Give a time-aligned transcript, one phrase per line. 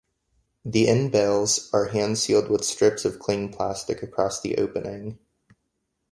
[0.65, 5.19] The end-bales are hand-sealed with strips of cling plastic across the opening.